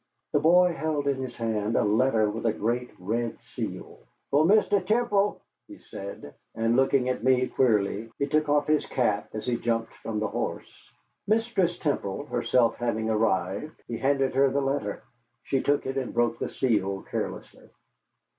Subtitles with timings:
[0.31, 3.99] The boy held in his hand a letter with a great red seal.
[4.31, 9.29] "Fo' Mistis Temple," he said, and, looking at me queerly, he took off his cap
[9.35, 10.89] as he jumped from the horse.
[11.27, 15.03] Mistress Temple herself having arrived, he handed her the letter.
[15.43, 17.69] She took it, and broke the seal carelessly.